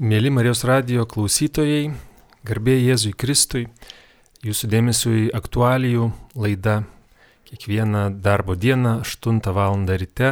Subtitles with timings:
[0.00, 1.90] Mėly Marijos radio klausytojai,
[2.48, 3.66] garbė Jėzui Kristui,
[4.40, 6.06] jūsų dėmesiui aktualijų
[6.40, 6.78] laida
[7.50, 9.76] kiekvieną darbo dieną 8 val.
[9.84, 10.30] ryte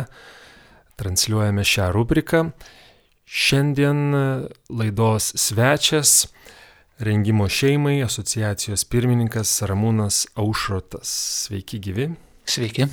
[0.96, 2.40] transliuojame šią rubriką.
[3.26, 4.00] Šiandien
[4.72, 6.32] laidos svečias
[6.98, 11.12] rengimo šeimai asociacijos pirmininkas Ramūnas Aušrotas.
[11.44, 12.08] Sveiki gyvi.
[12.46, 12.88] Sveiki.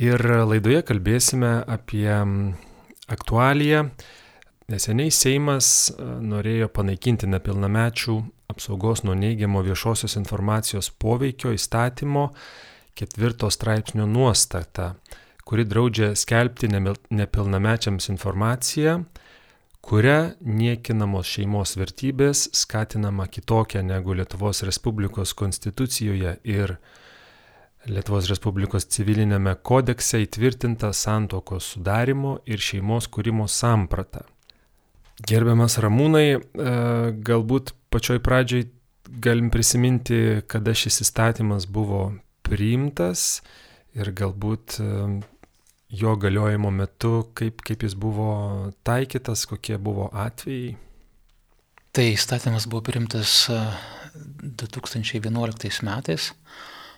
[0.00, 0.16] Ir
[0.48, 2.08] laidoje kalbėsime apie
[3.06, 3.90] aktualiją
[4.70, 8.14] Neseniai Seimas e, norėjo panaikinti nepilnamečių
[8.52, 12.28] apsaugos nuo neigiamo viešosios informacijos poveikio įstatymo
[12.98, 14.92] ketvirto straipsnio nuostatą,
[15.44, 18.98] kuri draudžia skelbti nepilnamečiams informaciją,
[19.82, 26.76] kuria niekinamos šeimos vertybės skatinama kitokia negu Lietuvos Respublikos konstitucijoje ir
[27.90, 34.22] Lietuvos Respublikos civilinėme kodekse įtvirtinta santokos sudarimo ir šeimos kūrimo samprata.
[35.20, 36.38] Gerbiamas Ramūnai, e,
[37.26, 38.64] galbūt pačioj pradžioj
[39.22, 42.14] galim prisiminti, kada šis įstatymas buvo
[42.46, 43.42] priimtas
[43.92, 44.86] ir galbūt e,
[45.92, 50.78] jo galiojimo metu, kaip, kaip jis buvo taikytas, kokie buvo atvejai.
[51.92, 56.32] Tai įstatymas buvo priimtas 2011 e, metais.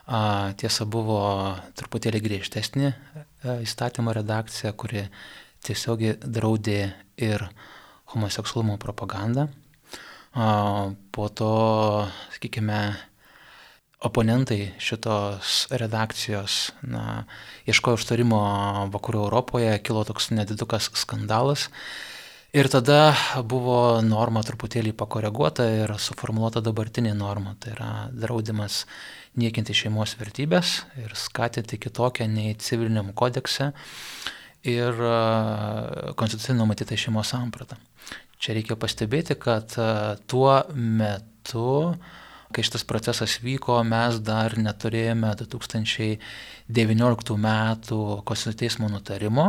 [0.05, 2.91] Tiesa, buvo truputėlį griežtesnė
[3.65, 5.09] įstatymo redakcija, kuri
[5.65, 7.73] tiesiogiai draudė ir uh,
[8.15, 9.49] homoseksualumo propagandą.
[11.15, 11.51] Po to,
[12.35, 12.81] sakykime,
[14.05, 17.25] oponentai šitos redakcijos na,
[17.71, 18.41] ieškojo užtarimo
[18.93, 21.69] vakarų Europoje, kilo toks nedidukas skandalas.
[22.55, 23.17] Ir tada
[23.51, 27.57] buvo norma truputėlį pakoreguota ir suformuoluota dabartinė norma.
[27.59, 28.85] Tai yra draudimas
[29.41, 33.73] niekinti šeimos vertybės ir skatinti kitokią nei civiliniam kodekse
[34.65, 35.01] ir
[36.19, 37.77] konstitucinį numatytą šeimos sampratą.
[38.41, 39.73] Čia reikia pastebėti, kad
[40.29, 41.95] tuo metu,
[42.55, 49.47] kai šitas procesas vyko, mes dar neturėjome 2019 metų Konstitucijos teismo nutarimo,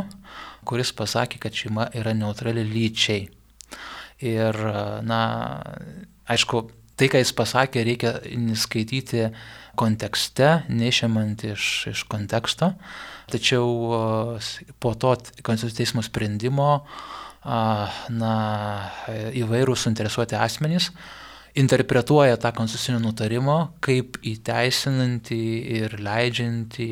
[0.66, 3.28] kuris pasakė, kad šeima yra neutrali lyčiai.
[4.24, 4.56] Ir,
[5.04, 5.20] na,
[6.32, 6.64] aišku,
[6.96, 8.12] tai, ką jis pasakė, reikia
[8.56, 9.28] skaityti
[9.78, 12.74] kontekste, neišimant iš, iš konteksto.
[13.32, 14.40] Tačiau
[14.80, 16.86] po to Konstitucijos teismo sprendimo
[17.46, 18.34] na,
[19.38, 20.92] įvairūs suinteresuoti asmenys
[21.56, 25.44] interpretuoja tą konstitucinio nutarimo kaip įteisinantį
[25.80, 26.90] ir leidžiantį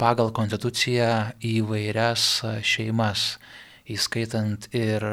[0.00, 2.26] pagal konstituciją įvairias
[2.66, 3.38] šeimas,
[3.88, 5.04] įskaitant ir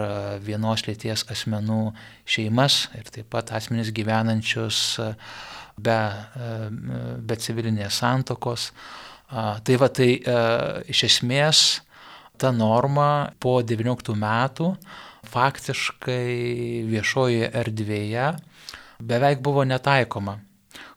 [0.44, 1.94] vienos lėties asmenų
[2.28, 5.00] šeimas ir taip pat asmenys gyvenančius
[5.78, 5.97] be,
[7.23, 8.72] be civilinės santokos
[9.34, 10.34] Tai va, tai e,
[10.94, 11.59] iš esmės
[12.38, 14.67] ta norma po 19 metų
[15.34, 18.28] faktiškai viešojoje erdvėje
[19.01, 20.38] beveik buvo netaikoma.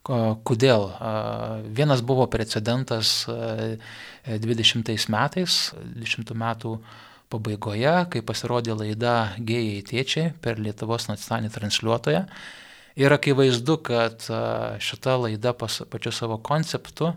[0.06, 0.84] Kodėl?
[1.74, 5.56] Vienas buvo precedentas 20 e, metais,
[5.96, 6.76] 20 metų
[7.32, 12.22] pabaigoje, kai pasirodė laida Gėjai tėčiai per Lietuvos nacionalinį transliuotoją.
[12.96, 14.24] Ir akivaizdu, kad
[14.80, 17.10] šita laida pačiu savo konceptu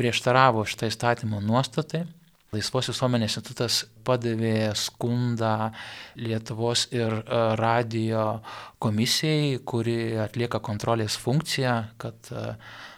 [0.00, 2.06] prieštaravo šitą įstatymo nuostatai.
[2.50, 5.68] Laisvos visuomenės institutas padavė skundą
[6.18, 7.12] Lietuvos ir
[7.60, 8.40] radio
[8.82, 12.32] komisijai, kuri atlieka kontrolės funkciją, kad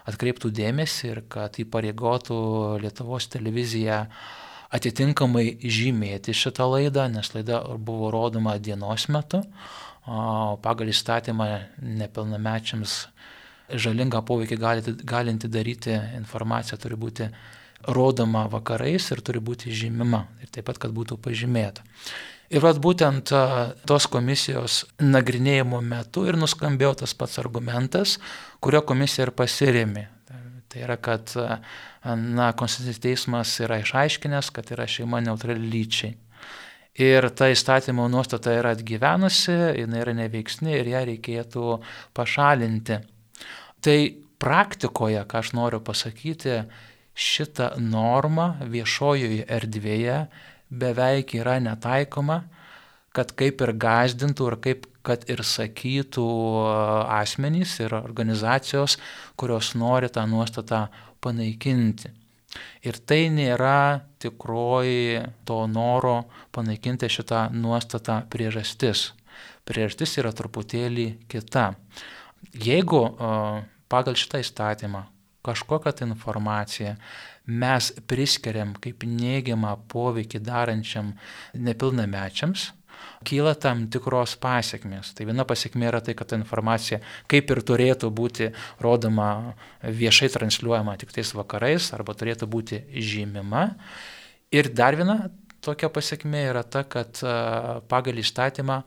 [0.09, 2.39] atkreiptų dėmesį ir kad įpareigotų
[2.87, 4.07] Lietuvos televiziją
[4.73, 9.43] atitinkamai žymėti šitą laidą, nes laida buvo rodoma dienos metu,
[10.65, 11.49] pagal įstatymą
[12.01, 12.97] nepilnamečiams
[13.73, 14.59] žalingą poveikį
[15.07, 17.29] galinti daryti informacija turi būti
[17.89, 20.27] rodoma vakarais ir turi būti žymima.
[20.43, 21.85] Ir taip pat, kad būtų pažymėta.
[22.53, 23.33] Ir vat būtent
[23.89, 28.19] tos komisijos nagrinėjimo metu ir nuskambėjo tas pats argumentas,
[28.61, 30.09] kurio komisija ir pasirėmė.
[30.73, 36.15] Tai yra, kad na, Konstitucinis teismas yra išaiškinęs, kad yra šeima neutrali lyčiai.
[37.01, 41.67] Ir ta įstatymo nuostata yra atgyvenusi, jinai yra neveiksni ir ją reikėtų
[42.17, 42.99] pašalinti.
[43.85, 43.99] Tai
[44.43, 46.63] praktikoje, ką aš noriu pasakyti,
[47.13, 50.19] šita norma viešojoje erdvėje
[50.73, 52.43] beveik yra netaikoma,
[53.17, 56.25] kad kaip ir gazdintų ir kaip kad ir sakytų
[57.11, 58.99] asmenys ir organizacijos,
[59.35, 60.87] kurios nori tą nuostatą
[61.23, 62.13] panaikinti.
[62.85, 66.23] Ir tai nėra tikroji to noro
[66.55, 69.11] panaikinti šitą nuostatą priežastis.
[69.67, 71.73] Priežastis yra truputėlį kita.
[72.53, 73.03] Jeigu
[73.91, 75.07] pagal šitą įstatymą
[75.43, 76.97] kažkokią tai informaciją
[77.47, 81.15] mes priskiriam kaip neigiamą poveikį darančiam
[81.59, 82.69] nepilnamečiams,
[83.29, 85.13] kyla tam tikros pasiekmės.
[85.17, 87.01] Tai viena pasiekmė yra tai, kad ta informacija
[87.31, 88.51] kaip ir turėtų būti
[88.83, 93.69] rodoma viešai transliuojama tik tais vakarais arba turėtų būti žymima.
[94.53, 95.31] Ir dar viena
[95.65, 97.23] tokia pasiekmė yra ta, kad
[97.89, 98.83] pagal įstatymą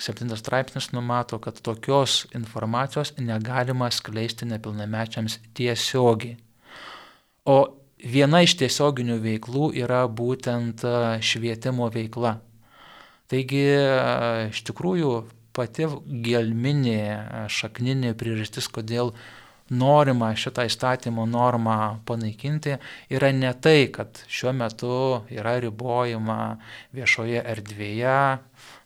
[0.00, 6.38] 7 straipsnis numato, kad tokios informacijos negalima skleisti nepilnamečiams tiesiogiai.
[7.44, 7.58] O
[8.00, 10.84] viena iš tiesioginių veiklų yra būtent
[11.24, 12.38] švietimo veikla.
[13.30, 13.66] Taigi
[14.50, 15.12] iš tikrųjų
[15.54, 15.86] pati
[16.24, 19.12] gelminė, šakninė priežastis, kodėl
[19.70, 22.74] norima šitą įstatymo normą panaikinti,
[23.12, 24.94] yra ne tai, kad šiuo metu
[25.30, 26.58] yra ribojama
[26.96, 28.16] viešoje erdvėje,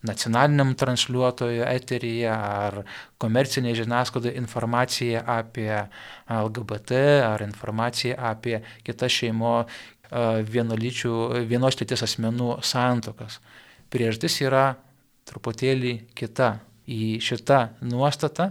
[0.05, 2.83] nacionaliniam transliuotojo eteryje ar
[3.23, 5.73] komercinėje žiniasklaidoje informacija apie
[6.29, 7.01] LGBT
[7.33, 9.57] ar informacija apie kitas šeimo
[10.53, 13.41] vienos lyties asmenų santokas
[13.95, 14.75] priežastis yra
[15.29, 16.59] truputėlį kita.
[16.85, 18.51] Į šitą nuostatą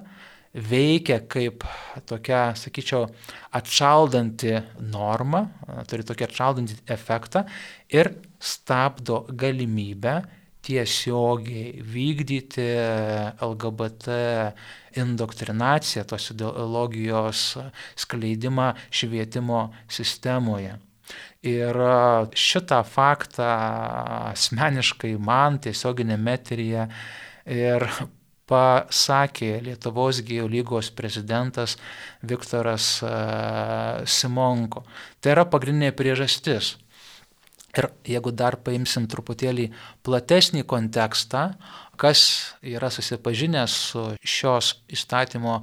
[0.54, 1.66] veikia kaip
[2.10, 3.08] tokia, sakyčiau,
[3.54, 4.56] atšaldanti
[4.90, 5.44] norma,
[5.90, 7.44] turi tokį atšaldantį efektą
[7.94, 8.10] ir
[8.42, 10.16] stabdo galimybę
[10.64, 12.66] tiesiogiai vykdyti
[13.44, 14.18] LGBT
[15.04, 17.44] indoktrinaciją, tos ideologijos
[18.00, 20.78] skleidimą švietimo sistemoje.
[21.44, 21.78] Ir
[22.40, 23.48] šitą faktą
[24.32, 26.86] asmeniškai man tiesioginėme eteryje
[27.52, 27.88] ir
[28.50, 31.76] pasakė Lietuvos gėjų lygos prezidentas
[32.24, 32.96] Viktoras
[34.06, 34.86] Simonko.
[35.20, 36.78] Tai yra pagrindinė priežastis.
[37.74, 39.72] Ir jeigu dar paimsim truputėlį
[40.06, 41.56] platesnį kontekstą,
[41.98, 45.56] kas yra susipažinęs su šios įstatymo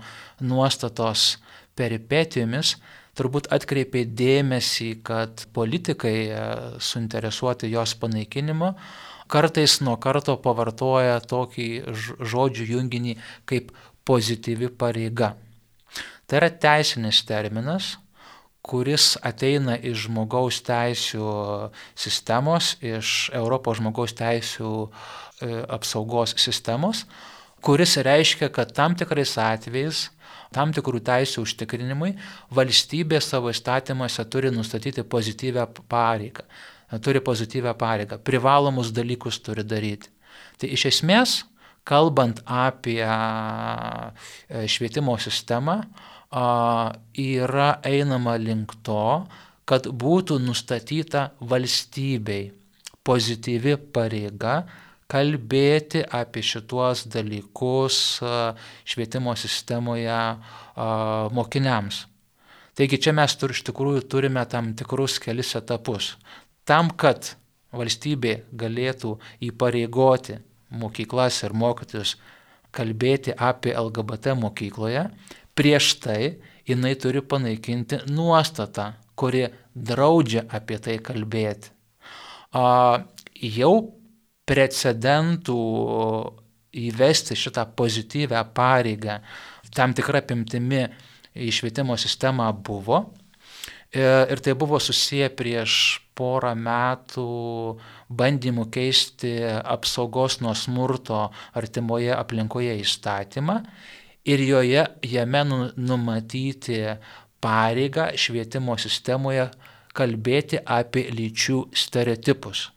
[0.42, 1.36] nuostatos
[1.78, 2.74] peripetijomis,
[3.18, 6.42] turbūt atkreipė dėmesį, kad politikai e,
[6.82, 8.74] suinteresuoti jos panaikinimu
[9.30, 11.68] kartais nuo karto pavartoja tokį
[12.32, 13.16] žodžių junginį
[13.46, 13.70] kaip
[14.08, 15.36] pozityvi pareiga.
[16.26, 17.96] Tai yra teisinis terminas,
[18.62, 21.30] kuris ateina iš žmogaus teisų
[21.98, 24.90] sistemos, iš Europos žmogaus teisų e,
[25.78, 27.06] apsaugos sistemos,
[27.62, 30.08] kuris reiškia, kad tam tikrais atvejais
[30.54, 32.14] tam tikrų teisų užtikrinimui
[32.54, 36.46] valstybė savo įstatymuose turi nustatyti pozityvę pareigą.
[37.04, 40.10] Turi pozityvę pareigą, privalomus dalykus turi daryti.
[40.58, 41.36] Tai iš esmės,
[41.86, 43.04] kalbant apie
[44.66, 45.76] švietimo sistemą,
[47.14, 49.22] yra einama link to,
[49.70, 52.50] kad būtų nustatyta valstybei
[53.06, 54.64] pozityvi pareiga
[55.10, 58.20] kalbėti apie šituos dalykus
[58.86, 60.20] švietimo sistemoje
[61.34, 62.04] mokiniams.
[62.78, 66.14] Taigi čia mes tur, iš tikrųjų turime tam tikrus kelis etapus.
[66.64, 67.34] Tam, kad
[67.76, 69.16] valstybė galėtų
[69.50, 70.38] įpareigoti
[70.70, 72.14] mokyklas ir mokytis
[72.74, 75.08] kalbėti apie LGBT mokykloje,
[75.58, 76.38] prieš tai
[76.70, 81.74] jinai turi panaikinti nuostatą, kuri draudžia apie tai kalbėti.
[82.54, 83.02] A,
[83.34, 83.74] jau
[84.50, 85.60] precedentų
[86.80, 89.20] įvesti šitą pozityvę pareigą
[89.74, 90.84] tam tikrą pimtimi
[91.38, 93.04] į švietimo sistemą buvo.
[93.90, 97.26] E, ir tai buvo susiję prieš porą metų
[98.10, 103.60] bandymų keisti apsaugos nuo smurto artimoje aplinkoje įstatymą
[104.30, 106.82] ir joje, jame nu, numatyti
[107.42, 109.48] pareigą švietimo sistemoje
[109.96, 112.68] kalbėti apie lyčių stereotipus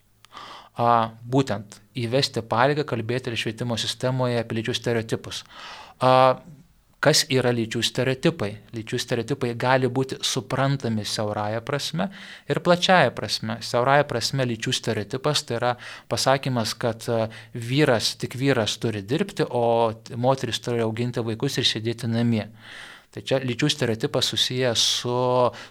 [0.76, 5.44] a, būtent įvesti pareigą kalbėti ir švietimo sistemoje apie lyčių stereotipus.
[6.02, 6.40] A,
[7.04, 8.50] kas yra lyčių stereotipai?
[8.74, 12.08] Lyčių stereotipai gali būti suprantami siaurąją prasme
[12.50, 13.58] ir plačiaja prasme.
[13.62, 15.74] Siaurąja prasme lyčių stereotipas tai yra
[16.10, 17.06] pasakymas, kad
[17.54, 22.48] vyras, tik vyras turi dirbti, o moteris turi auginti vaikus ir sėdėti namie.
[23.14, 25.18] Tai čia lyčių stereotipas susijęs su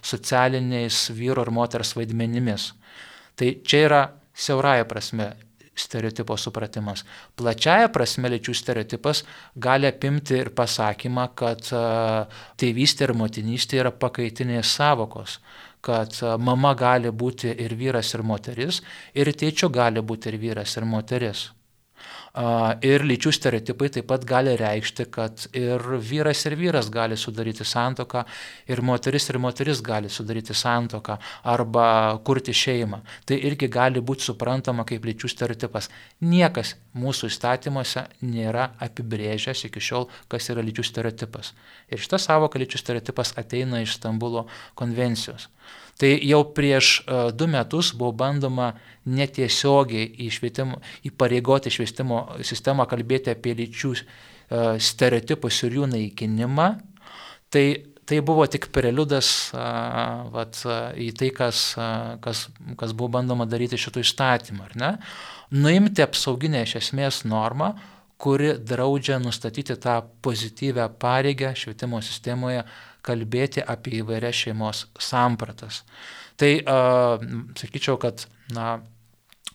[0.00, 2.70] socialiniais vyro ir moters vaidmenimis.
[3.36, 4.04] Tai čia yra
[4.34, 5.32] siaurąją prasme
[5.74, 7.02] stereotipo supratimas.
[7.36, 9.24] Plačiaja prasme lyčių stereotipas
[9.58, 11.66] gali apimti ir pasakymą, kad
[12.60, 15.40] tėvystė ir motinystė yra pakaitinės savokos
[15.84, 18.80] kad mama gali būti ir vyras, ir moteris,
[19.12, 21.50] ir tėčio gali būti ir vyras, ir moteris.
[22.34, 28.24] Ir lyčių stereotipai taip pat gali reikšti, kad ir vyras ir vyras gali sudaryti santoką,
[28.66, 31.14] ir moteris ir moteris gali sudaryti santoką
[31.52, 31.86] arba
[32.26, 33.04] kurti šeimą.
[33.30, 35.92] Tai irgi gali būti suprantama kaip lyčių stereotipas.
[36.26, 41.54] Niekas mūsų įstatymuose nėra apibrėžęs iki šiol, kas yra lyčių stereotipas.
[41.86, 45.46] Ir šita savoka lyčių stereotipas ateina iš Stambulo konvencijos.
[46.00, 48.72] Tai jau prieš uh, du metus buvo bandoma
[49.06, 56.70] netiesiogiai į, švietimo, į pareigoti švietimo sistemą kalbėti apie lyčių uh, stereotipus ir jų naikinimą.
[57.54, 57.66] Tai
[58.04, 61.88] tai buvo tik preliudas a, vat, a, į tai, kas, a,
[62.24, 62.46] kas,
[62.80, 64.68] kas buvo bandoma daryti šitų įstatymų.
[65.54, 67.74] Nuimti apsauginę iš esmės normą,
[68.20, 72.62] kuri draudžia nustatyti tą pozityvę pareigą švietimo sistemoje
[73.04, 75.82] kalbėti apie įvairias šeimos sampratas.
[76.40, 76.78] Tai a,
[77.60, 78.80] sakyčiau, kad, na,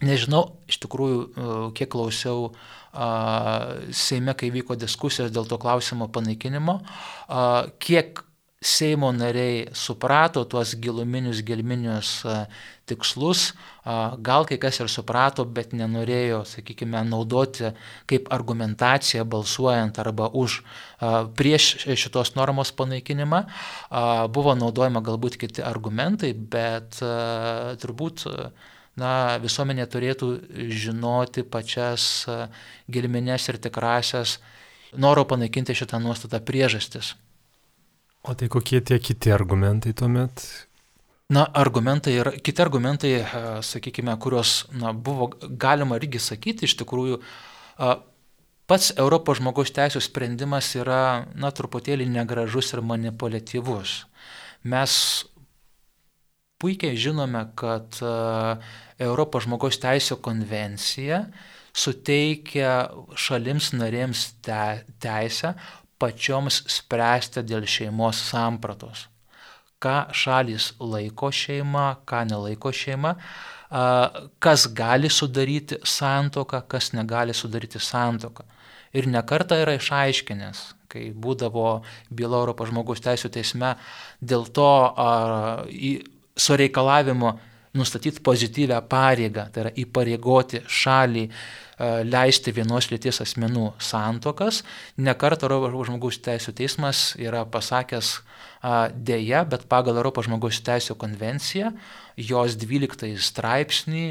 [0.06, 1.20] nežinau, iš tikrųjų,
[1.78, 2.50] kiek klausiau
[2.94, 3.10] a,
[3.92, 6.80] Seime, kai vyko diskusijos dėl to klausimo panaikinimo,
[7.28, 7.46] a,
[7.82, 8.24] kiek
[8.60, 12.10] Seimo nariai suprato tuos giluminius, gelminius
[12.90, 13.54] tikslus,
[14.26, 17.72] gal kai kas ir suprato, bet nenorėjo, sakykime, naudoti
[18.10, 20.60] kaip argumentaciją balsuojant arba už
[21.40, 23.46] prieš šitos normos panaikinimą.
[24.36, 27.00] Buvo naudojama galbūt kiti argumentai, bet
[27.82, 28.26] turbūt
[29.00, 30.32] na, visuomenė turėtų
[30.76, 32.26] žinoti pačias
[32.92, 34.40] gilminės ir tikrasias
[34.98, 37.14] noro panaikinti šitą nuostatą priežastis.
[38.28, 40.44] O tai kokie tie kiti argumentai tuomet?
[41.30, 43.12] Na, argumentai ir kiti argumentai,
[43.62, 45.28] sakykime, kuriuos na, buvo
[45.62, 47.20] galima irgi sakyti, iš tikrųjų,
[48.70, 53.94] pats Europos žmogaus teisų sprendimas yra, na, truputėlį negražus ir manipuliatyvus.
[54.74, 54.96] Mes
[56.58, 58.02] puikiai žinome, kad
[58.98, 61.28] Europos žmogaus teisų konvencija
[61.78, 62.74] suteikia
[63.14, 65.54] šalims narėms te, teisę
[66.02, 69.06] pačioms spręsti dėl šeimos sampratos.
[69.80, 73.14] Ką šalis laiko šeima, ką nelaiko šeima,
[74.44, 78.44] kas gali sudaryti santoką, kas negali sudaryti santoką.
[78.94, 83.76] Ir nekarta yra išaiškinęs, kai būdavo byla Europos žmogaus teisų teisme
[84.20, 86.00] dėl to ar, į,
[86.34, 87.36] su reikalavimu
[87.78, 91.28] nustatyti pozityvę pareigą, tai yra įpareigoti šalį
[91.80, 94.64] leisti vienos lyties asmenų santokas.
[95.00, 98.20] Nekartą Europos žmogaus teisų teismas yra pasakęs
[98.94, 101.72] dėja, bet pagal Europos žmogaus teisų konvenciją,
[102.20, 104.04] jos 12 straipsnį,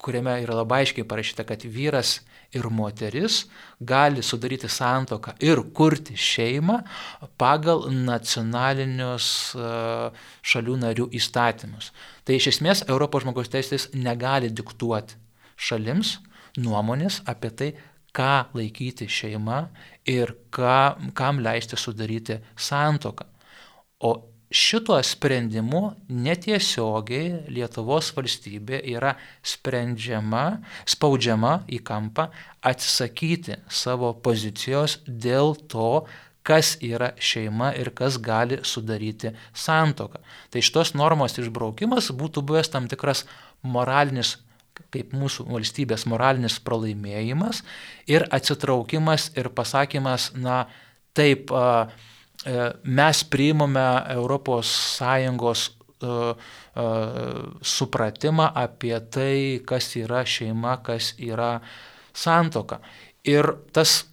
[0.00, 2.20] kuriame yra labai aiškiai parašyta, kad vyras
[2.56, 3.42] ir moteris
[3.80, 6.78] gali sudaryti santoką ir kurti šeimą
[7.36, 9.28] pagal nacionalinius
[10.46, 11.90] šalių narių įstatymus.
[12.24, 15.25] Tai iš esmės Europos žmogaus teisės negali diktuoti
[15.56, 16.18] šalims
[16.60, 17.70] nuomonės apie tai,
[18.16, 19.66] ką laikyti šeima
[20.08, 23.26] ir ką, kam leisti sudaryti santoką.
[24.08, 24.12] O
[24.50, 30.44] šituo sprendimu netiesiogiai Lietuvos valstybė yra sprendžiama,
[30.88, 32.30] spaudžiama į kampą
[32.64, 36.06] atsisakyti savo pozicijos dėl to,
[36.46, 40.22] kas yra šeima ir kas gali sudaryti santoką.
[40.50, 43.24] Tai šitos normos išbraukimas būtų buvęs tam tikras
[43.66, 44.36] moralinis
[44.94, 47.62] kaip mūsų valstybės moralinis pralaimėjimas
[48.10, 50.66] ir atsitraukimas ir pasakymas, na
[51.16, 54.74] taip, e, mes priimame ES
[57.62, 61.60] supratimą apie tai, kas yra šeima, kas yra
[62.12, 62.80] santoka.
[63.26, 64.04] Ir tas,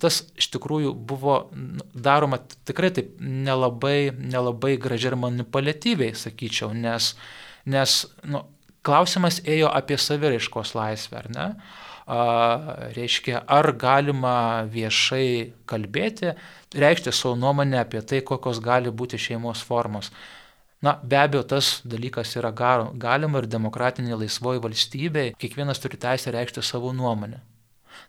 [0.00, 1.50] tas iš tikrųjų buvo
[1.94, 7.12] daroma tikrai taip nelabai, nelabai gražiai ir manipuliatyviai, sakyčiau, nes,
[7.66, 8.44] nes nu,
[8.82, 11.48] Klausimas ėjo apie saviraiškos laisvę, ar ne?
[12.02, 12.22] A,
[12.96, 16.32] reiškia, ar galima viešai kalbėti,
[16.74, 20.10] reikšti savo nuomonę apie tai, kokios gali būti šeimos formos.
[20.82, 26.64] Na, be abejo, tas dalykas yra galima ir demokratinė laisvoji valstybė, kiekvienas turi teisę reikšti
[26.66, 27.38] savo nuomonę.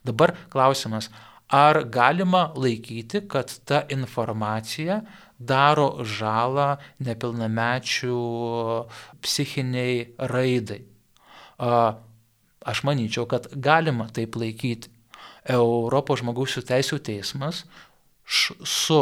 [0.01, 1.12] Dabar klausimas,
[1.53, 5.03] ar galima laikyti, kad ta informacija
[5.50, 8.17] daro žalą nepilnamečių
[9.23, 10.81] psichiniai raidai.
[12.63, 14.91] Aš manyčiau, kad galima taip laikyti.
[15.43, 17.65] Europos žmogaus teisų teismas
[18.23, 19.01] su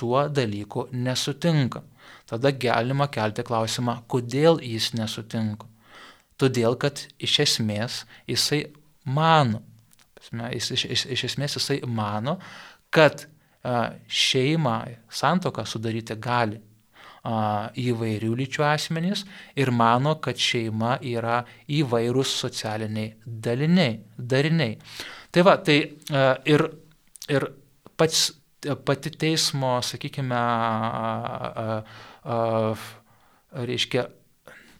[0.00, 1.82] tuo dalyku nesutinka.
[2.30, 5.66] Tada galima kelti klausimą, kodėl jis nesutinka.
[6.40, 8.62] Todėl, kad iš esmės jisai
[9.04, 9.60] mano,
[10.54, 12.38] iš, iš, iš esmės jisai mano,
[12.94, 13.26] kad
[13.62, 14.76] šeimą,
[15.12, 16.60] santoką sudaryti gali
[17.20, 19.26] įvairių lyčių asmenys
[19.60, 24.78] ir mano, kad šeima yra įvairūs socialiniai daliniai, dariniai.
[25.30, 25.76] Tai va, tai
[26.48, 26.64] ir,
[27.28, 27.46] ir
[28.00, 28.30] pats,
[28.88, 30.40] pati teismo, sakykime,
[33.52, 34.06] reiškia,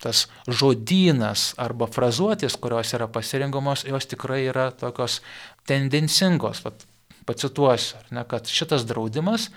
[0.01, 5.21] tas žodynas arba frazuotės, kurios yra pasirinkamos, jos tikrai yra tokios
[5.69, 6.65] tendencingos.
[6.65, 6.87] Vat,
[7.29, 9.49] pacituosiu, ne, kad šitas draudimas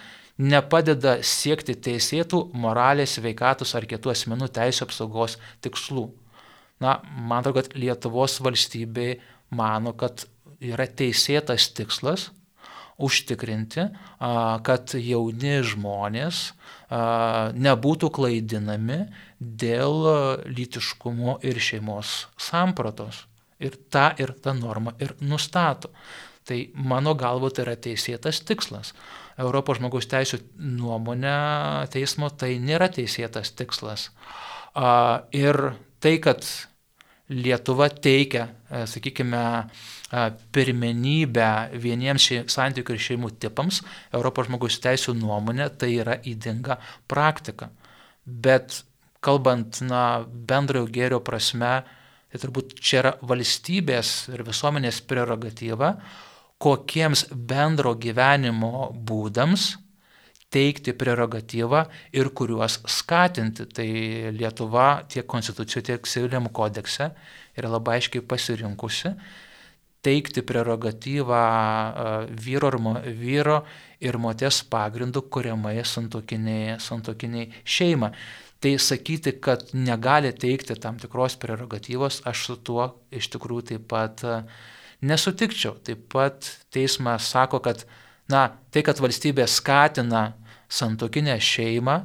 [0.42, 6.08] nepadeda siekti teisėtų moralės, veikatus ar kitų asmenų teisų apsaugos tikslų.
[6.84, 9.20] Na, man atrodo, kad Lietuvos valstybė
[9.54, 10.26] mano, kad
[10.64, 12.32] yra teisėtas tikslas
[13.02, 13.88] užtikrinti,
[14.66, 16.42] kad jauni žmonės
[17.58, 19.00] nebūtų klaidinami
[19.40, 20.10] dėl
[20.46, 23.26] lytiškumo ir šeimos sampratos.
[23.64, 25.94] Ir tą ir tą normą ir nustato.
[26.48, 28.92] Tai mano galvo tai yra teisėtas tikslas.
[29.40, 31.38] Europos žmogaus teisų nuomonė
[31.94, 34.10] teismo tai nėra teisėtas tikslas.
[35.34, 35.60] Ir
[36.04, 36.44] tai, kad
[37.34, 39.44] Lietuva teikia, e, sakykime,
[40.54, 41.50] pirmenybę
[41.82, 43.80] vieniems santykių ir šeimų tipams,
[44.14, 46.78] Europos žmogaus teisų nuomonė, tai yra įdinga
[47.10, 47.72] praktika.
[48.26, 48.84] Bet
[49.24, 51.82] kalbant na, bendrojo gėrio prasme,
[52.30, 55.96] tai turbūt čia yra valstybės ir visuomenės prerogatyva,
[56.62, 59.74] kokiems bendro gyvenimo būdams
[60.54, 63.66] teikti prerogatyvą ir kuriuos skatinti.
[63.66, 63.88] Tai
[64.36, 67.10] Lietuva tiek konstitucijoje, tiek civiliniam kodekse
[67.58, 69.16] yra labai aiškiai pasirinkusi
[70.04, 71.42] teikti prerogatyvą
[72.44, 73.60] vyro ir, vyro
[74.04, 78.12] ir moters pagrindų kuriamai santokiniai, santokiniai šeima.
[78.64, 84.24] Tai sakyti, kad negali teikti tam tikros prerogatyvos, aš su tuo iš tikrųjų taip pat
[85.04, 85.78] nesutikčiau.
[85.84, 87.86] Taip pat teismas sako, kad
[88.32, 90.34] na, tai, kad valstybė skatina
[90.72, 91.98] santokinę šeimą,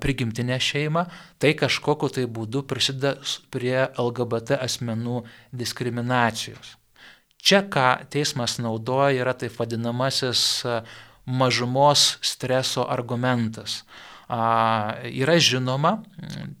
[0.00, 1.06] prigimtinę šeimą,
[1.40, 3.16] tai kažkokiu tai būdu prisideda
[3.52, 6.76] prie LGBT asmenų diskriminacijos.
[7.46, 10.64] Čia, ką teismas naudoja, yra taip vadinamasis
[11.26, 13.84] mažumos streso argumentas.
[14.26, 16.00] Yra žinoma,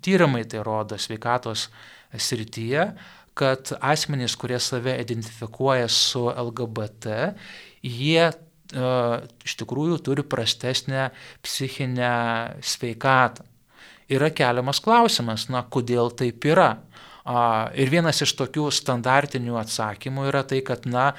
[0.04, 1.66] tyrimai tai rodo sveikatos
[2.14, 2.92] srityje,
[3.36, 7.32] kad asmenys, kurie save identifikuoja su LGBT,
[7.84, 8.30] jie
[9.46, 11.10] iš tikrųjų turi prastesnę
[11.44, 12.12] psichinę
[12.64, 13.44] sveikatą.
[14.10, 16.76] Yra keliamas klausimas, na, kodėl taip yra.
[17.74, 21.12] Ir vienas iš tokių standartinių atsakymų yra tai, kad, na,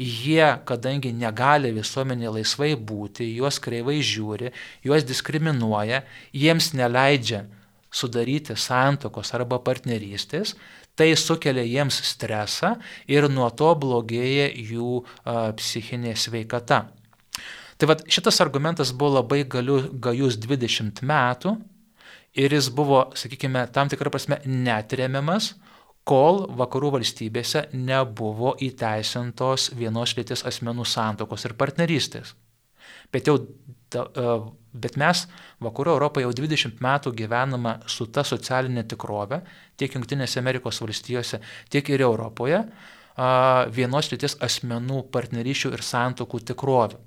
[0.00, 4.52] jie, kadangi negali visuomenė laisvai būti, juos kreivai žiūri,
[4.84, 7.44] juos diskriminuoja, jiems neleidžia
[7.92, 10.56] sudaryti santokos arba partnerystės,
[10.98, 12.74] tai sukelia jiems stresą
[13.08, 15.02] ir nuo to blogėja jų
[15.58, 16.84] psichinė sveikata.
[17.80, 21.56] Tai vad šitas argumentas buvo labai galiu, gajus 20 metų
[22.38, 25.54] ir jis buvo, sakykime, tam tikrą prasme netremiamas,
[26.08, 32.34] kol vakarų valstybėse nebuvo įteisintos vienos lytis asmenų santokos ir partnerystės.
[33.12, 33.38] Bet jau
[34.72, 35.26] Bet mes
[35.60, 39.42] Vakarų Europoje jau 20 metų gyvename su ta socialinė tikrovė,
[39.76, 42.64] tiek Junktinėse Amerikos valstijose, tiek ir Europoje,
[43.76, 47.00] vienos lyties asmenų partnerysčių ir santokų tikrovė.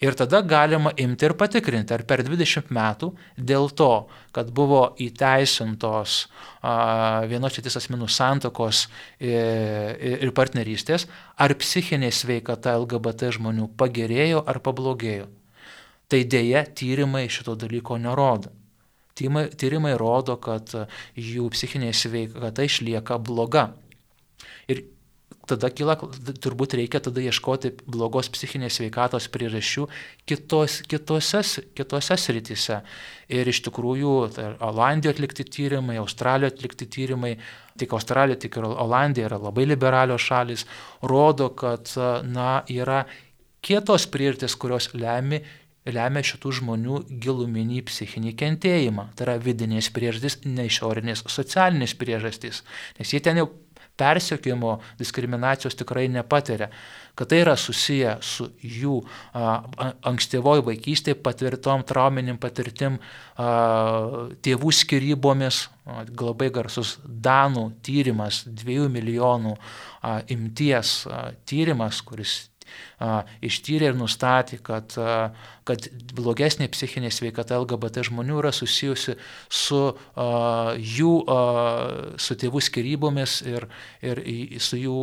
[0.00, 6.22] Ir tada galima imti ir patikrinti, ar per 20 metų dėl to, kad buvo įteisintos
[7.28, 8.86] vienos lytis asmenų santokos
[9.20, 11.04] ir partnerystės,
[11.36, 15.28] ar psichinė sveikata LGBT žmonių pagerėjo ar pablogėjo.
[16.10, 18.50] Tai dėja tyrimai šito dalyko nerodo.
[19.14, 20.72] Tyrimai, tyrimai rodo, kad
[21.18, 23.68] jų psichinė sveikata išlieka bloga.
[24.70, 24.86] Ir
[25.50, 25.96] tada kyla,
[26.42, 29.86] turbūt reikia tada ieškoti blogos psichinės sveikatos priežasčių
[30.28, 31.42] kitos, kitose,
[31.78, 32.80] kitose srityse.
[33.30, 37.34] Ir iš tikrųjų, tai Olandijoje atlikti tyrimai, Australijoje atlikti tyrimai,
[37.80, 40.66] tik Australija, tik ir Olandija yra labai liberalios šalis,
[41.02, 41.90] rodo, kad
[42.26, 43.04] na, yra
[43.64, 45.42] kietos priežastys, kurios lemia
[45.88, 49.08] lemia šitų žmonių giluminį psichinį kentėjimą.
[49.16, 52.62] Tai yra vidinės priežastys, ne išorinės socialinės priežastys.
[52.98, 53.48] Nes jie ten jau
[54.00, 56.70] persiekimo, diskriminacijos tikrai nepatiria.
[57.14, 59.00] Kad tai yra susiję su jų
[59.36, 59.60] a,
[60.08, 62.96] ankstyvoji vaikystė patirtom trauminim patirtim,
[63.36, 63.50] a,
[64.40, 72.38] tėvų skirybomis, a, labai garsus Danų tyrimas, dviejų milijonų a, imties a, tyrimas, kuris
[73.44, 74.94] ištyrė ir nustatė, kad,
[75.68, 79.16] kad blogesnė psichinė sveikata LGBT žmonių yra susijusi
[79.48, 79.82] su
[80.96, 81.12] jų,
[82.20, 83.68] su tėvų skirybomis ir,
[84.04, 84.22] ir
[84.62, 84.98] su jų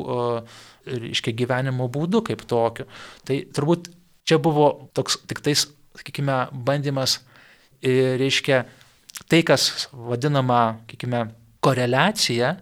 [0.88, 2.88] reiškia, gyvenimo būdu kaip tokiu.
[3.28, 3.92] Tai turbūt
[4.28, 7.20] čia buvo toks tik tais, sakykime, bandymas,
[7.84, 8.64] reiškia,
[9.28, 11.28] tai, kas vadinama, sakykime,
[11.66, 12.56] koreliacija,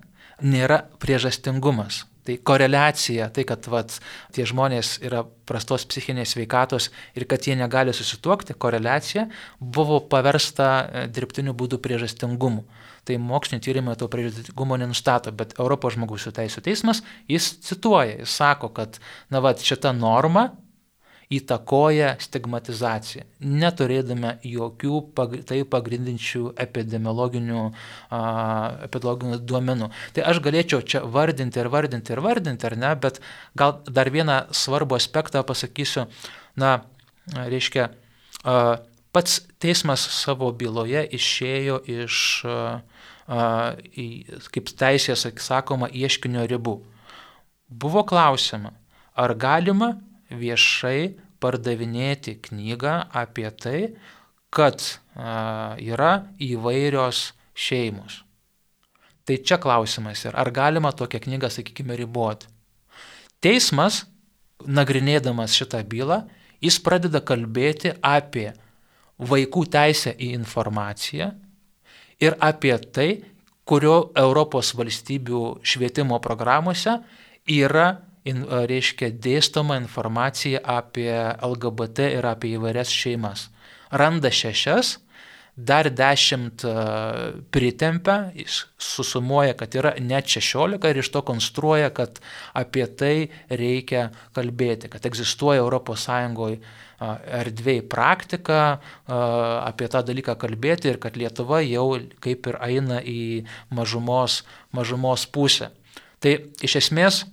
[0.45, 2.03] nėra priežastingumas.
[2.25, 3.99] Tai koreliacija, tai kad vat,
[4.33, 9.27] tie žmonės yra prastos psichinės veikatos ir kad jie negali susituokti, koreliacija
[9.59, 12.65] buvo paversta e, dirbtiniu būdu priežastingumu.
[13.05, 18.71] tai moksliniai tyrimai to prejudicigumo nenustato, bet Europos žmogaus teisų teismas, jis cituoja, jis sako,
[18.73, 18.97] kad,
[19.29, 20.47] na, va, šita norma
[21.33, 27.63] įtakoja stigmatizaciją, neturėdami jokių pag tai pagrindinčių epidemiologinių,
[28.13, 28.19] a,
[28.85, 29.89] epidemiologinių duomenų.
[30.13, 33.21] Tai aš galėčiau čia vardinti ir vardinti ir vardinti, ar ne, bet
[33.57, 36.05] gal dar vieną svarbų aspektą pasakysiu,
[36.61, 36.77] na,
[37.33, 37.89] reiškia,
[38.43, 38.77] a,
[39.15, 42.81] pats teismas savo byloje išėjo iš, a,
[43.25, 43.45] a,
[44.53, 46.81] kaip teisės, sakoma, ieškinio ribų.
[47.65, 48.75] Buvo klausima,
[49.17, 49.95] ar galima
[50.29, 53.79] viešai pardavinėti knygą apie tai,
[54.49, 54.81] kad
[55.15, 58.21] yra įvairios šeimos.
[59.25, 62.47] Tai čia klausimas yra, ar galima tokią knygą, sakykime, riboti.
[63.41, 64.03] Teismas,
[64.65, 66.23] nagrinėdamas šitą bylą,
[66.61, 68.51] jis pradeda kalbėti apie
[69.17, 71.31] vaikų teisę į informaciją
[72.21, 73.09] ir apie tai,
[73.65, 76.99] kurio Europos valstybių švietimo programuose
[77.49, 83.49] yra in, reiškia dėstoma informacija apie LGBT ir apie įvairias šeimas.
[83.95, 84.97] Randa šešias,
[85.55, 86.65] dar dešimt
[87.51, 88.31] pritempia,
[88.77, 92.19] susumuoja, kad yra net šešiolika ir iš to konstruoja, kad
[92.53, 96.09] apie tai reikia kalbėti, kad egzistuoja ES
[96.95, 98.59] erdvėjai praktika
[99.07, 105.71] apie tą dalyką kalbėti ir kad Lietuva jau kaip ir eina į mažumos, mažumos pusę.
[106.23, 107.25] Tai iš esmės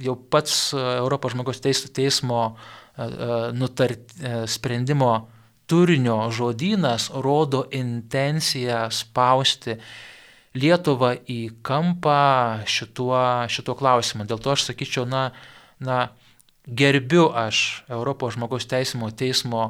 [0.00, 3.08] jau pats e, Europos žmogaus teismo e, e,
[3.56, 4.14] nutart,
[4.50, 5.28] sprendimo
[5.70, 9.78] turinio žodynas rodo intenciją spausti
[10.50, 14.24] Lietuvą į kampą šituo, šituo klausimu.
[14.26, 15.28] Dėl to aš sakyčiau, na,
[15.78, 16.08] na
[16.66, 19.68] gerbiu aš Europos žmogaus teismo teismo,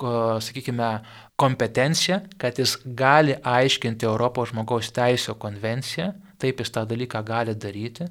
[0.00, 0.88] sakykime,
[1.36, 8.08] kompetenciją, kad jis gali aiškinti Europos žmogaus teisų konvenciją, taip jis tą dalyką gali daryti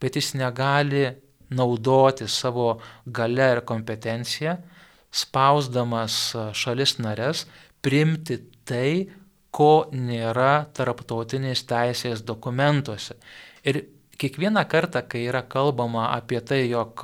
[0.00, 1.06] bet jis negali
[1.50, 4.56] naudoti savo gale ir kompetenciją,
[5.14, 6.16] spausdamas
[6.56, 7.46] šalis narės,
[7.82, 9.06] priimti tai,
[9.56, 13.14] ko nėra tarptautinės teisės dokumentuose.
[13.64, 13.86] Ir
[14.20, 17.00] kiekvieną kartą, kai yra kalbama apie tai, jog,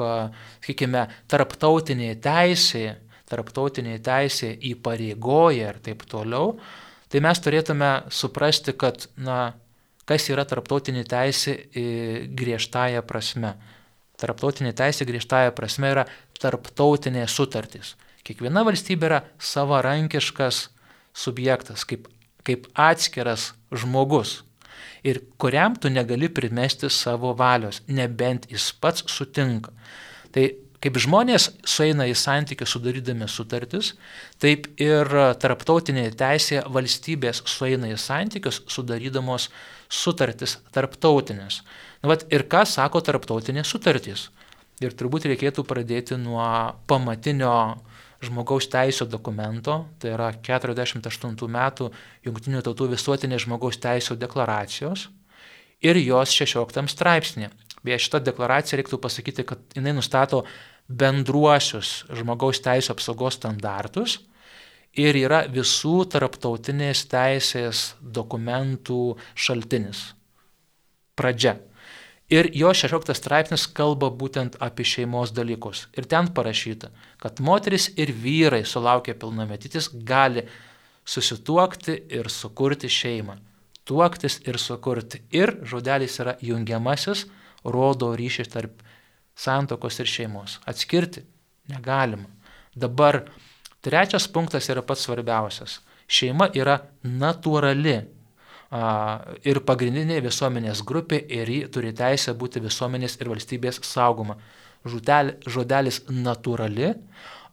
[0.60, 2.84] sakykime, tarptautinė teisė,
[3.32, 6.58] tarptautinė teisė įpareigoja ir taip toliau,
[7.08, 9.54] tai mes turėtume suprasti, kad, na,
[10.12, 11.56] kas yra tarptautinė teisė
[12.36, 13.56] griežtąją prasme.
[14.20, 17.96] Tarptautinė teisė griežtąją prasme yra tarptautinė sutartis.
[18.22, 20.66] Kiekviena valstybė yra savarankiškas
[21.16, 22.10] subjektas, kaip,
[22.44, 24.42] kaip atskiras žmogus
[25.02, 29.72] ir kuriam tu negali primesti savo valios, nebent jis pats sutinka.
[30.32, 30.46] Tai
[30.82, 33.92] kaip žmonės sueina į santykių sudarydami sutartis,
[34.42, 35.10] taip ir
[35.42, 39.48] tarptautinė teisė valstybės sueina į santykius sudarydamos
[39.92, 41.60] sutartis tarptautinės.
[42.02, 44.30] Nu, vat, ir ką sako tarptautinės sutartys?
[44.82, 46.42] Ir turbūt reikėtų pradėti nuo
[46.90, 47.52] pamatinio
[48.22, 51.90] žmogaus teisų dokumento, tai yra 48 metų
[52.26, 55.08] Junktinių tautų visuotinės žmogaus teisų deklaracijos
[55.82, 57.50] ir jos 16 straipsnė.
[57.82, 60.44] Beje, šitą deklaraciją reiktų pasakyti, kad jinai nustato
[60.86, 64.20] bendruosius žmogaus teisų apsaugos standartus
[64.98, 70.12] ir yra visų tarptautinės teisės dokumentų šaltinis.
[71.16, 71.58] Pradžia.
[72.32, 75.86] Ir jo 16 straipsnis kalba būtent apie šeimos dalykus.
[75.92, 76.88] Ir ten parašyta,
[77.20, 80.46] kad moteris ir vyrai sulaukę pilnametytis gali
[81.04, 83.36] susituokti ir sukurti šeimą.
[83.84, 85.20] Tuoktis ir sukurti.
[85.34, 87.26] Ir žodelis yra jungiamasis,
[87.64, 88.80] rodo ryšį tarp
[89.36, 90.60] santokos ir šeimos.
[90.64, 91.26] Atskirti
[91.68, 92.30] negalima.
[92.72, 93.26] Dabar
[93.82, 95.80] Trečias punktas yra pats svarbiausias.
[96.06, 97.96] Šeima yra natūrali
[99.48, 104.38] ir pagrindinė visuomenės grupė ir ji turi teisę būti visuomenės ir valstybės saugoma.
[104.88, 106.92] Žodel, žodelis natūrali,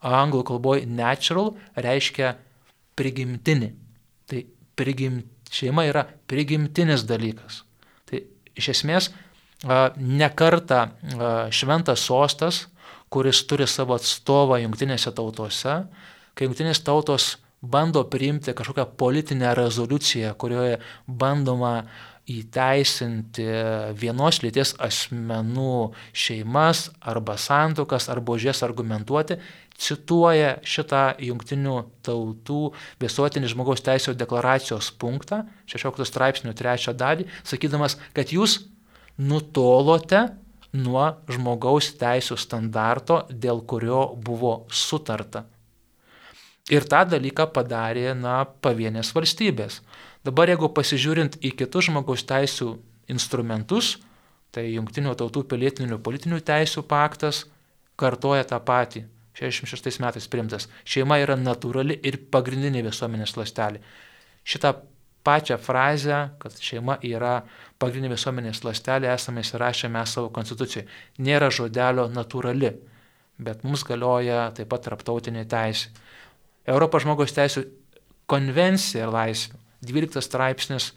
[0.00, 2.32] anglų kalboje natural reiškia
[2.98, 3.68] prigimtinį.
[4.30, 4.44] Tai
[4.78, 7.64] prigim, šeima yra prigimtinis dalykas.
[8.08, 8.22] Tai
[8.58, 9.10] iš esmės
[9.98, 10.86] nekarta
[11.52, 12.64] šventas sostas,
[13.12, 15.82] kuris turi savo atstovą jungtinėse tautose,
[16.40, 21.82] kai jungtinės tautos bando priimti kažkokią politinę rezoliuciją, kurioje bandoma
[22.30, 23.44] įteisinti
[24.00, 29.36] vienos lyties asmenų šeimas arba santokas arba už jas argumentuoti,
[29.76, 31.76] cituoja šitą jungtinių
[32.06, 32.62] tautų
[33.04, 38.62] visuotinį žmogaus teisėjų deklaracijos punktą, 16 straipsnių trečią dalį, sakydamas, kad jūs
[39.20, 40.30] nutolote
[40.72, 45.50] nuo žmogaus teisų standarto, dėl kurio buvo sutarta
[46.70, 49.80] Ir tą dalyką padarė, na, pavienės valstybės.
[50.26, 52.74] Dabar jeigu pasižiūrint į kitus žmogaus teisų
[53.10, 53.96] instrumentus,
[54.54, 57.44] tai Junktinių tautų pilietinių politinių teisų paktas
[57.98, 59.06] kartoja tą patį.
[59.40, 60.66] 66 metais primtas.
[60.84, 63.80] Šeima yra natūrali ir pagrindinė visuomenės lastelė.
[64.44, 64.74] Šitą
[65.24, 67.40] pačią frazę, kad šeima yra
[67.80, 70.86] pagrindinė visuomenės lastelė, esame įsirašę mes savo konstitucijoje.
[71.24, 72.74] Nėra žodelio natūrali,
[73.40, 75.94] bet mums galioja taip pat tarptautinė teisė.
[76.68, 77.64] Europos žmogaus teisų
[78.30, 80.90] konvencija laisvė 12 straipsnis,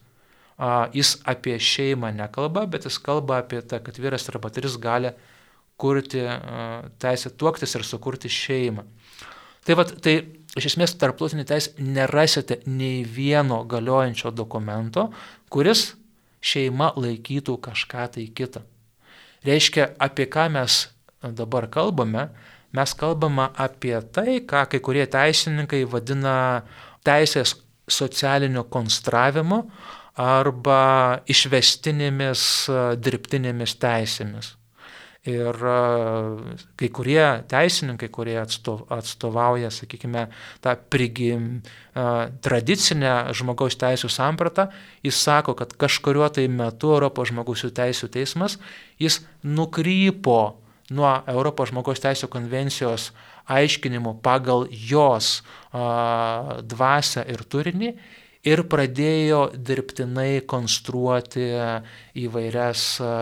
[0.93, 5.13] jis apie šeimą nekalba, bet jis kalba apie tą, kad vyras arba moteris gali
[5.77, 6.21] kurti
[7.01, 8.85] teisę tuoktis ir sukurti šeimą.
[9.63, 10.17] Tai, vat, tai
[10.59, 15.07] iš esmės tarptautinė teisė nerasite nei vieno galiojančio dokumento,
[15.49, 15.93] kuris
[16.43, 18.63] šeima laikytų kažką tai kitą.
[19.47, 20.87] Reiškia, apie ką mes
[21.23, 22.29] dabar kalbame,
[22.73, 26.63] mes kalbame apie tai, ką kai kurie teisininkai vadina
[27.05, 27.55] teisės
[27.89, 29.63] socialinio konstravimo
[30.19, 32.43] arba išvestinėmis
[33.01, 34.53] dirbtinėmis teisėmis.
[35.23, 35.55] Ir
[36.75, 40.25] kai kurie teisininkai, kurie atstovauja, sakykime,
[40.59, 41.45] tą prigim,
[42.43, 44.67] tradicinę žmogaus teisų sampratą,
[44.99, 48.57] jis sako, kad kažkuriuo tai metu Europos žmogaus teisų teismas,
[48.99, 50.57] jis nukrypo
[50.91, 53.11] nuo Europos žmogaus teisų konvencijos
[53.51, 55.41] aiškinimų pagal jos
[55.71, 57.91] a, dvasę ir turinį
[58.43, 61.47] ir pradėjo dirbtinai konstruoti
[62.19, 63.13] įvairias a,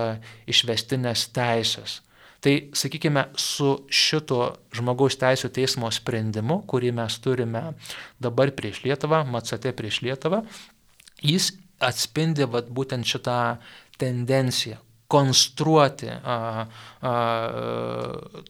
[0.49, 1.99] išvestinės teisės.
[2.41, 4.39] Tai, sakykime, su šito
[4.73, 7.75] žmogaus teisų teismo sprendimu, kurį mes turime
[8.17, 10.41] dabar prieš Lietuvą, Matsate prieš Lietuvą,
[11.21, 13.59] jis atspindi vat, būtent šitą
[14.01, 16.67] tendenciją konstruoti a,
[17.01, 17.15] a,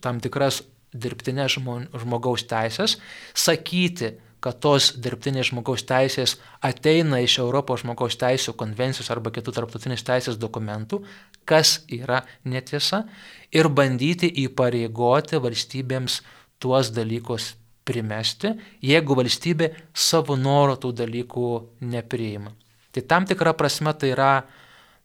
[0.03, 2.97] tam tikras dirbtinės žmogaus teisės,
[3.33, 10.03] sakyti, kad tos dirbtinės žmogaus teisės ateina iš Europos žmogaus teisų konvencijos arba kitų tarptautinės
[10.07, 11.03] teisės dokumentų,
[11.45, 13.05] kas yra netiesa,
[13.53, 16.21] ir bandyti įpareigoti valstybėms
[16.61, 17.53] tuos dalykus
[17.85, 21.47] primesti, jeigu valstybė savo noro tų dalykų
[21.93, 22.53] nepriima.
[22.91, 24.33] Tai tam tikra prasme tai yra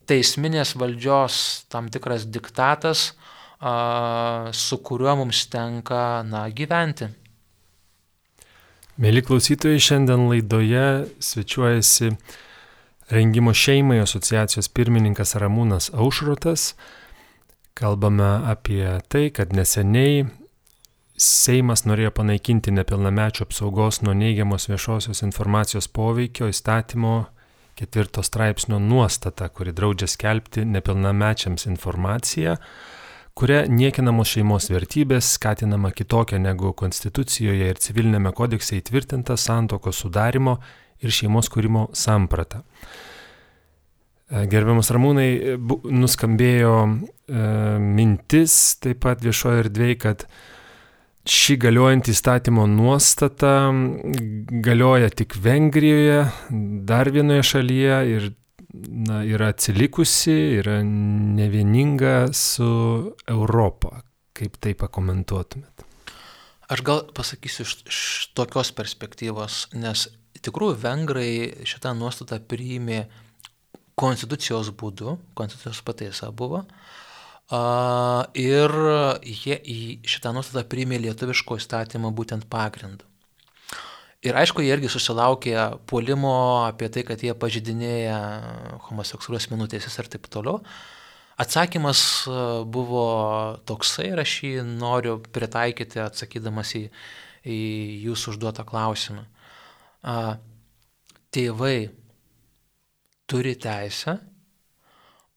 [0.08, 3.12] teisminės valdžios tam tikras diktatas,
[4.52, 7.10] su kuriuo mums tenka na, gyventi.
[8.96, 10.86] Mėly klausytojai, šiandien laidoje
[11.20, 12.14] svečiuojasi
[13.06, 16.72] Rengimo šeimai asociacijos pirmininkas Ramūnas Aušrotas.
[17.78, 20.24] Kalbame apie tai, kad neseniai
[21.16, 27.14] Seimas norėjo panaikinti nepilnamečio apsaugos nuo neigiamos viešosios informacijos poveikio įstatymo
[27.76, 32.56] ketvirto straipsnio nuostata, kuri draudžia skelbti nepilnamečiams informaciją
[33.36, 40.56] kuria niekinamos šeimos vertybės, skatinama kitokia negu Konstitucijoje ir civilinėme kodekse įtvirtinta santokos sudarimo
[41.04, 42.62] ir šeimos kūrimo samprata.
[44.30, 45.56] E, gerbiamas Ramūnai, e,
[46.00, 46.96] nuskambėjo e,
[47.82, 50.24] mintis taip pat viešoje erdvėje, kad
[51.26, 53.70] ši galiojanti įstatymo nuostata
[54.64, 56.20] galioja tik Vengrijoje,
[56.86, 58.28] dar vienoje šalyje ir
[59.06, 62.68] na, yra atsilikusi, yra nevieninga su
[63.26, 64.00] Europą.
[64.36, 65.86] Kaip tai pakomentuotumėt?
[66.70, 68.00] Aš gal pasakysiu iš, iš
[68.36, 70.08] tokios perspektyvos, nes
[70.44, 71.30] tikrųjų vengrai
[71.66, 73.06] šitą nuostatą priėmė
[73.96, 76.85] konstitucijos būdu, konstitucijos pataisa buvo, a,
[77.50, 78.72] ir
[79.22, 83.04] jie į šitą nuostatą priėmė lietuviško įstatymo būtent pagrindu.
[84.26, 85.54] Ir aišku, jie irgi susilaukė
[85.86, 88.16] puolimo apie tai, kad jie pažydinėja
[88.88, 90.62] homoseksualios asmenų teisės ir taip toliau.
[91.38, 93.04] Atsakymas e, buvo
[93.68, 96.86] toksai ir aš jį noriu pritaikyti atsakydamas į,
[97.44, 97.58] į
[98.08, 99.26] jūsų užduotą klausimą.
[101.36, 101.76] Tėvai
[103.28, 104.16] turi teisę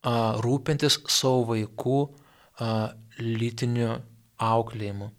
[0.06, 2.02] rūpintis savo vaikų
[3.20, 3.96] lytiniu
[4.40, 5.14] auklėjimu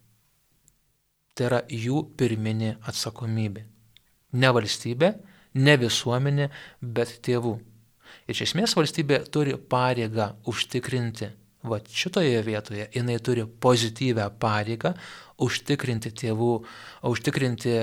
[1.40, 3.64] tai yra jų pirminė atsakomybė.
[4.36, 5.14] Ne valstybė,
[5.56, 7.56] ne visuomenė, bet tėvų.
[8.30, 11.30] Iš esmės valstybė turi pareigą užtikrinti,
[11.64, 14.92] va šitoje vietoje jinai turi pozityvę pareigą
[15.40, 16.52] užtikrinti tėvų,
[17.08, 17.74] užtikrinti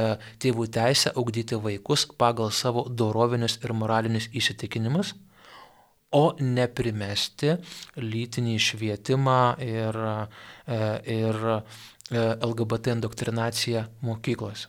[0.43, 5.15] tėvų teisę augdyti vaikus pagal savo dorovinius ir moralinius įsitikinimus,
[6.15, 7.57] o ne primesti
[7.99, 10.01] lytinį švietimą ir,
[10.67, 10.81] e,
[11.17, 11.45] ir
[12.11, 14.67] E, LGBT indoktrinaciją mokyklose.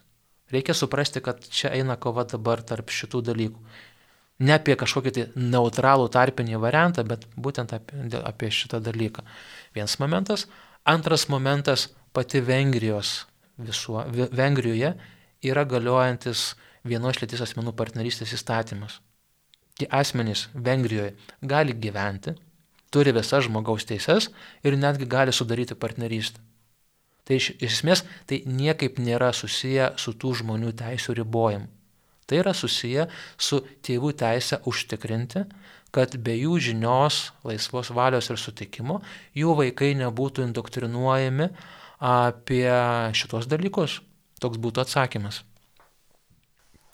[0.51, 3.61] Reikia suprasti, kad čia eina kova dabar tarp šitų dalykų.
[4.43, 9.23] Ne apie kažkokį tai neutralų tarpinį variantą, bet būtent apie, apie šitą dalyką.
[9.77, 10.47] Vienas momentas.
[10.85, 13.27] Antras momentas- pati Vengrijos
[13.59, 14.95] visuo, Vengrijoje
[15.43, 18.99] yra galiojantis vienos lytis asmenų partnerystės įstatymas.
[19.79, 22.35] Tie asmenys Vengrijoje gali gyventi,
[22.91, 24.31] turi visas žmogaus teises
[24.67, 26.43] ir netgi gali sudaryti partnerystę.
[27.29, 31.69] Tai iš, esmės tai niekaip nėra susiję su tų žmonių teisų ribojimu.
[32.29, 33.07] Tai yra susiję
[33.41, 35.45] su tėvų teisė užtikrinti,
[35.93, 38.99] kad be jų žinios, laisvos valios ir sutikimo
[39.37, 41.49] jų vaikai nebūtų indoktrinuojami
[42.05, 42.69] apie
[43.17, 44.01] šitos dalykus.
[44.39, 45.41] Toks būtų atsakymas.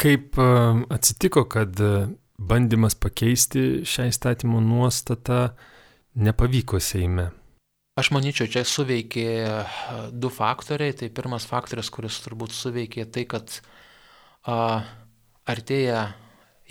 [0.01, 0.47] Kaip e,
[0.94, 2.07] atsitiko, kad e,
[2.38, 5.55] bandymas pakeisti šią įstatymo nuostatą
[6.14, 7.31] nepavyko Seime?
[7.94, 9.51] Aš manyčiau, čia suveikė e,
[10.11, 10.97] du faktoriai.
[10.99, 13.61] Tai pirmas faktorius, kuris turbūt suveikė, tai kad
[14.51, 14.83] a,
[15.47, 16.09] artėja,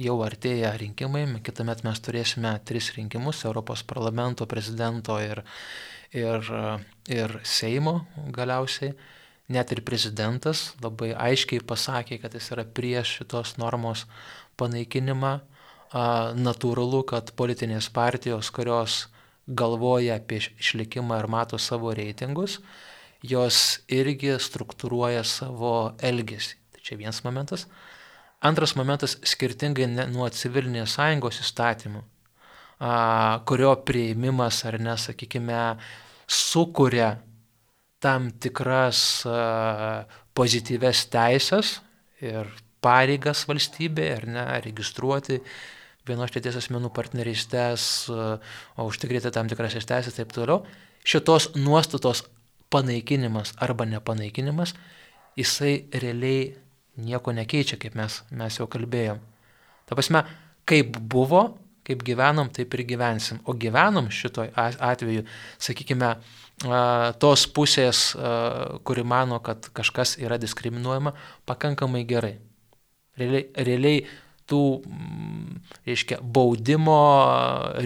[0.03, 1.23] jau artėja rinkimai.
[1.45, 5.45] Kitą metą mes turėsime tris rinkimus- Europos parlamento, prezidento ir,
[6.11, 6.53] ir,
[7.07, 8.01] ir Seimo
[8.35, 8.91] galiausiai
[9.47, 14.05] net ir prezidentas labai aiškiai pasakė, kad jis yra prieš šitos normos
[14.59, 15.39] panaikinimą.
[15.93, 19.07] Natūralu, kad politinės partijos, kurios
[19.45, 22.57] galvoja apie išlikimą ir mato savo reitingus,
[23.21, 26.55] jos irgi struktūruoja savo elgesį.
[26.73, 27.67] Tai čia vienas momentas.
[28.43, 32.01] Antras momentas, skirtingai nuo civilinės sąjungos įstatymų,
[33.47, 35.61] kurio prieimimas ar nesakykime,
[36.27, 37.13] sukuria
[38.03, 39.23] tam tikras
[40.35, 41.77] pozityves teisės
[42.19, 42.49] ir
[42.83, 45.39] pareigas valstybė, ar ne, registruoti
[46.07, 50.63] vienos lyties asmenų partnerystės, o užtikrinti tam tikras teisės ir taip toliau.
[51.03, 52.23] Šitos nuostatos
[52.73, 54.73] panaikinimas arba nepanaikinimas,
[55.37, 56.53] jisai realiai
[56.97, 59.19] nieko nekeičia, kaip mes, mes jau kalbėjom.
[59.89, 60.23] Ta prasme,
[60.69, 61.43] kaip buvo,
[61.83, 63.41] kaip gyvenom, taip ir gyvensim.
[63.45, 65.25] O gyvenom šitoj atveju,
[65.61, 66.13] sakykime,
[67.19, 68.13] tos pusės,
[68.87, 71.15] kuri mano, kad kažkas yra diskriminuojama,
[71.49, 72.37] pakankamai gerai.
[73.19, 74.05] Realiai, realiai
[74.49, 74.63] tų,
[75.87, 76.99] reiškia, baudimo,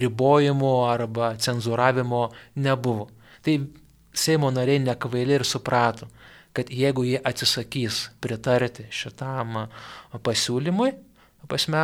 [0.02, 3.10] ribojimo arba cenzuravimo nebuvo.
[3.46, 3.60] Tai
[4.18, 6.08] Seimo nariai nekvailiai ir suprato,
[6.58, 9.68] kad jeigu jie atsisakys pritarti šitam
[10.26, 10.96] pasiūlymui,
[11.48, 11.80] Pasme,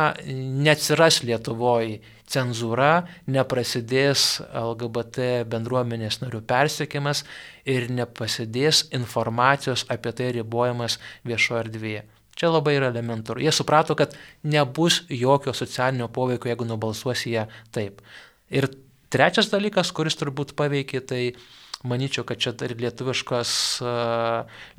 [0.60, 7.22] neatsiras Lietuvoje cenzūra, neprasidės LGBT bendruomenės narių persiekimas
[7.64, 12.02] ir nepasidės informacijos apie tai ribojamas viešoje erdvėje.
[12.34, 13.42] Čia labai yra elementaru.
[13.42, 18.00] Jie suprato, kad nebus jokio socialinio poveikio, jeigu nubalsuos jie taip.
[18.50, 18.66] Ir
[19.14, 21.22] trečias dalykas, kuris turbūt paveikė, tai
[21.86, 23.52] manyčiau, kad čia ir lietuviškos,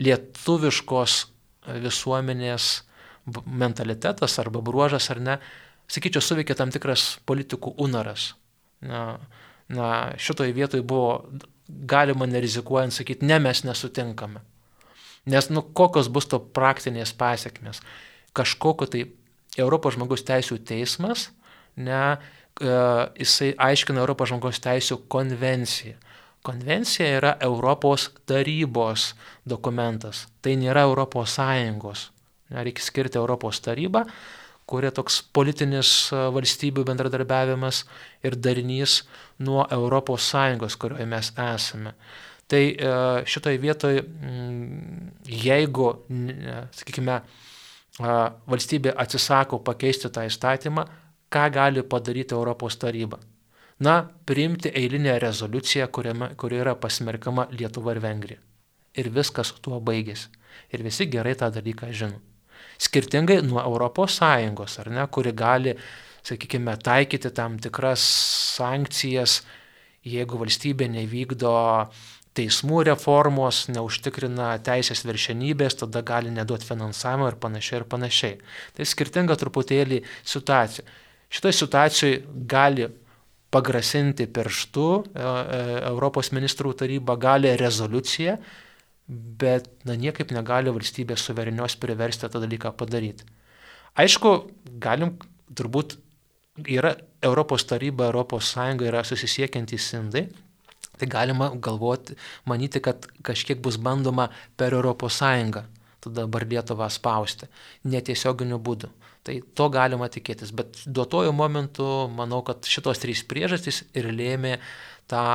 [0.02, 1.20] lietuviškos
[1.86, 2.70] visuomenės
[3.46, 5.38] mentalitetas arba bruožas ar ne,
[5.92, 8.34] sakyčiau, suveikė tam tikras politikų unaras.
[8.86, 9.06] Na,
[9.72, 9.90] na
[10.22, 11.24] šitoje vietoje buvo
[11.66, 14.44] galima nerizikuojant sakyti, ne mes nesutinkame.
[15.26, 17.82] Nes, nu, kokios bus to praktinės pasiekmes.
[18.36, 19.04] Kažkokio tai
[19.58, 21.30] Europos žmogus teisų teismas,
[21.76, 22.18] ne,
[22.62, 22.74] e,
[23.22, 25.98] jisai aiškina Europos žmogaus teisų konvenciją.
[26.46, 29.16] Konvencija yra Europos tarybos
[29.50, 32.12] dokumentas, tai nėra Europos Sąjungos
[32.50, 34.04] Reikia skirti Europos tarybą,
[34.70, 37.84] kuria toks politinis valstybių bendradarbiavimas
[38.26, 39.00] ir darinys
[39.42, 41.96] nuo Europos Sąjungos, kurioje mes esame.
[42.48, 42.62] Tai
[43.26, 44.04] šitoje vietoje,
[45.26, 45.88] jeigu,
[46.78, 47.16] sakykime,
[48.46, 50.84] valstybė atsisako pakeisti tą įstatymą,
[51.34, 53.18] ką gali padaryti Europos taryba?
[53.82, 58.40] Na, priimti eilinę rezoliuciją, kuriame, kuri yra pasmerkama Lietuva ir Vengrija.
[58.96, 60.30] Ir viskas tuo baigėsi.
[60.72, 62.22] Ir visi gerai tą dalyką žino.
[62.80, 64.22] Skirtingai nuo ES,
[64.80, 65.76] ar ne, kuri gali,
[66.24, 68.06] sakykime, taikyti tam tikras
[68.56, 69.42] sankcijas,
[70.06, 71.52] jeigu valstybė nevykdo
[72.36, 78.36] teismų reformos, neužtikrina teisės viršenybės, tada gali neduoti finansavimo ir panašiai ir panašiai.
[78.76, 80.86] Tai skirtinga truputėlį situacija.
[81.32, 82.22] Šitoje situacijoje
[82.52, 82.90] gali
[83.56, 88.38] pagrasinti pirštu e, e, Europos ministrų taryba, gali rezoliuciją
[89.08, 93.28] bet na, niekaip negali valstybės suverenios priversti tą dalyką padaryti.
[94.02, 94.32] Aišku,
[94.82, 95.16] galim
[95.56, 95.98] turbūt
[96.66, 100.26] yra Europos taryba, Europos Sąjunga yra susisiekiantys indai,
[101.00, 102.18] tai galima galvoti,
[102.50, 105.66] manyti, kad kažkiek bus bandoma per Sąjungą
[106.06, 107.50] tada dabar Lietuvą spausti,
[107.90, 108.92] netiesioginiu būdu.
[109.26, 114.60] Tai to galima tikėtis, bet duotojų momentu manau, kad šitos trys priežastys ir lėmė
[115.10, 115.26] tą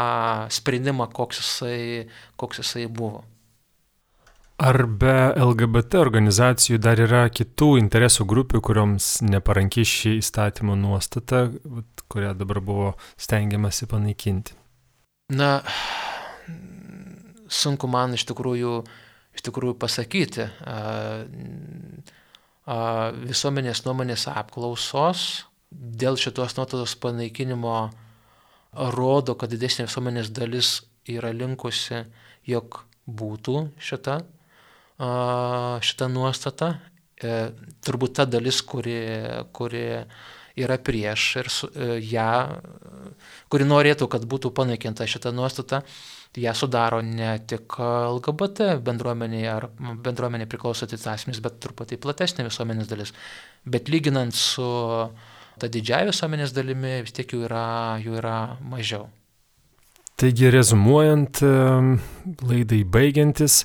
[0.54, 2.06] sprendimą, koks jisai,
[2.38, 3.24] koks jisai buvo.
[4.60, 11.46] Ar be LGBT organizacijų dar yra kitų interesų grupių, kurioms neparanki šį įstatymo nuostatą,
[12.12, 14.59] kurią dabar buvo stengiamasi panaikinti?
[15.30, 15.50] Na,
[17.50, 18.80] sunku man iš tikrųjų
[19.36, 20.48] iš tikrųjų pasakyti.
[23.30, 27.78] Visuomenės nuomonės apklausos dėl šitos nuotados panaikinimo
[28.94, 32.04] rodo, kad didesnė visuomenės dalis yra linkusi,
[32.46, 34.20] jog būtų šita,
[35.86, 36.74] šita nuostata.
[37.20, 37.50] E,
[37.84, 38.96] turbūt ta dalis, kuri,
[39.52, 39.82] kuri
[40.64, 42.30] yra prieš ir su, e, ją,
[43.52, 45.82] kuri norėtų, kad būtų panaikinta šita nuostata,
[46.38, 49.66] ją sudaro ne tik LGBT bendruomenė ar
[50.04, 53.14] bendruomenė priklausantis asmenys, bet truputį platesnė visuomenės dalis.
[53.66, 54.66] Bet lyginant su
[55.60, 57.64] ta didžiaja visuomenės dalimi, vis tiek jų yra,
[58.02, 59.08] jų yra mažiau.
[60.20, 61.40] Taigi, rezumuojant,
[62.44, 63.64] laidai baigiantis,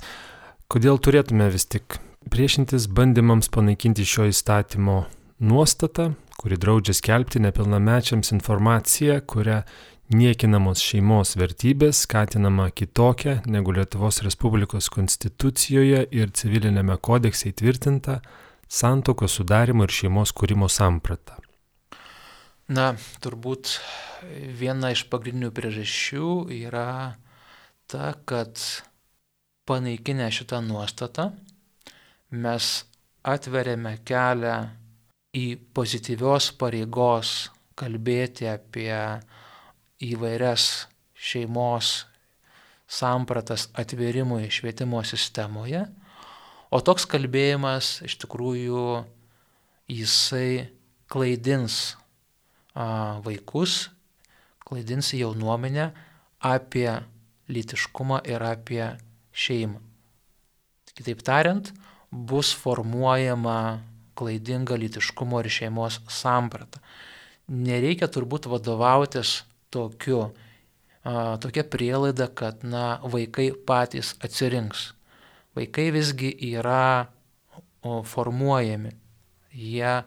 [0.71, 1.97] kodėl turėtume vis tik
[2.31, 5.03] priešintis bandymams panaikinti šio įstatymo
[5.43, 9.61] nuostatą, kuri draudžia skelbti nepilnamečiams informaciją, kurią
[10.13, 18.19] niekinamos šeimos vertybės skatinama kitokia negu Lietuvos Respublikos konstitucijoje ir civilinėme kodekse įtvirtinta
[18.69, 21.39] santokos sudarimo ir šeimos kūrimo samprata.
[22.67, 23.77] Na, turbūt
[24.57, 27.15] viena iš pagrindinių priežasčių yra
[27.89, 28.61] ta, kad
[29.69, 31.31] panaikinę šitą nuostatą
[32.33, 32.71] mes
[33.25, 34.57] atveriame kelią
[35.36, 38.93] į pozityvios pareigos kalbėti apie
[40.05, 42.05] įvairias šeimos
[42.88, 45.83] sampratas atvirimui švietimo sistemoje,
[46.71, 49.03] o toks kalbėjimas iš tikrųjų
[49.91, 50.69] jisai
[51.11, 51.95] klaidins
[52.75, 53.89] vaikus,
[54.65, 55.89] klaidins jaunuomenę
[56.45, 56.89] apie
[57.51, 58.86] lytiškumą ir apie
[59.36, 59.81] šeimą.
[60.95, 61.73] Kitaip tariant,
[62.11, 63.83] bus formuojama
[64.16, 66.82] klaidinga lytiškumo ir šeimos samprata.
[67.47, 69.43] Nereikia turbūt vadovautis
[69.74, 70.32] tokiu,
[71.03, 74.93] a, tokia prielaida, kad na, vaikai patys atsirinks.
[75.55, 77.07] Vaikai visgi yra
[77.82, 78.95] o, formuojami.
[79.55, 80.01] Jie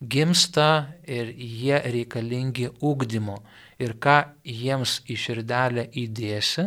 [0.00, 3.38] gimsta ir jie reikalingi ūkdymo.
[3.80, 6.66] Ir ką jiems į širdelę įdėsi,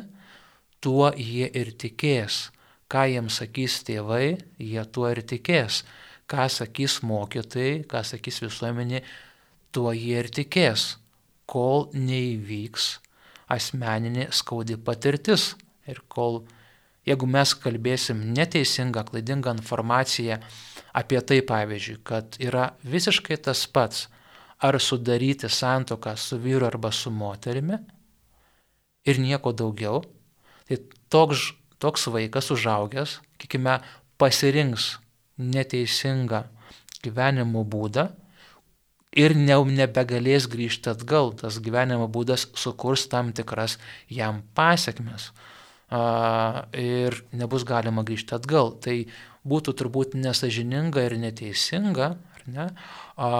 [0.81, 2.49] tuo jie ir tikės.
[2.89, 5.81] Ką jiems sakys tėvai, jie tuo ir tikės.
[6.29, 9.03] Ką sakys mokytojai, ką sakys visuomenė,
[9.73, 10.93] tuo jie ir tikės
[11.49, 12.97] kol neįvyks
[13.51, 15.53] asmeninė skaudi patirtis.
[15.89, 16.43] Ir kol,
[17.03, 20.39] jeigu mes kalbėsim neteisingą, klaidingą informaciją
[20.95, 24.07] apie tai, pavyzdžiui, kad yra visiškai tas pats,
[24.63, 27.81] ar sudaryti santoką su vyru arba su moterimi
[29.03, 30.03] ir nieko daugiau,
[30.69, 30.79] tai
[31.11, 31.49] toks,
[31.83, 33.81] toks vaikas užaugęs, kiekime,
[34.17, 34.93] pasirinks
[35.43, 36.43] neteisingą
[37.03, 38.07] gyvenimo būdą
[39.13, 41.33] ir ne, nebegalės grįžti atgal.
[41.37, 43.77] Tas gyvenimo būdas sukurs tam tikras
[44.09, 45.31] jam pasiekmes
[45.89, 48.73] a, ir nebus galima grįžti atgal.
[48.83, 48.97] Tai
[49.47, 52.13] būtų turbūt nesažininga ir neteisinga
[52.53, 52.69] ne,
[53.17, 53.31] a,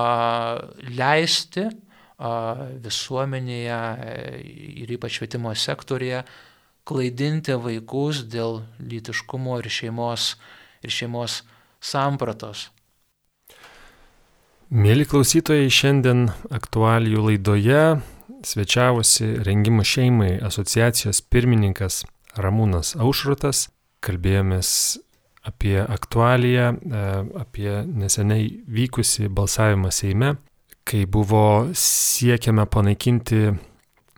[0.90, 2.34] leisti a,
[2.84, 3.84] visuomenėje
[4.84, 6.24] ir ypač švietimo sektorėje
[6.84, 10.34] klaidinti vaikus dėl lytiškumo ir šeimos,
[10.84, 11.42] ir šeimos
[11.84, 12.70] sampratos.
[14.74, 17.84] Mėly klausytojai, šiandien aktualijų laidoje
[18.44, 22.04] svečiavosi Rengimo šeimai asociacijos pirmininkas
[22.40, 23.68] Ramūnas Aušrutas.
[24.04, 24.70] Kalbėjomės
[25.48, 27.04] apie aktualiją, e,
[27.40, 30.34] apie neseniai vykusi balsavimą Seime,
[30.84, 33.54] kai buvo siekiama panaikinti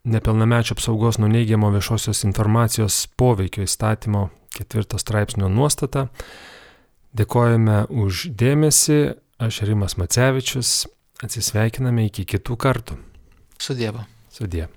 [0.05, 6.07] nepilnamečio apsaugos nuo neigiamo viešosios informacijos poveikio įstatymo ketvirto straipsnio nuostatą.
[7.15, 8.99] Dėkojame už dėmesį,
[9.35, 10.85] Aš Rimas Macevičius,
[11.19, 12.95] atsisveikiname iki kitų kartų.
[13.59, 14.05] Su Dievu.
[14.31, 14.71] Su Dievu.